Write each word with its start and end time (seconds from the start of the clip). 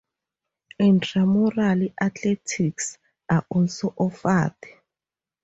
Intramural 0.79 1.89
athletics 2.01 2.97
are 3.29 3.45
also 3.51 3.93
offered. 3.97 4.55